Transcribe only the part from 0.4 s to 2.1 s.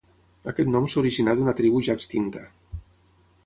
Aquest nom s'originà d'una tribu ja